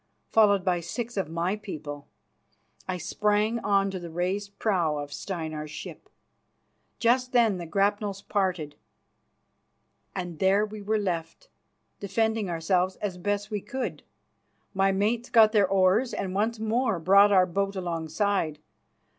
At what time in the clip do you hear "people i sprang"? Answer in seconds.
1.55-3.59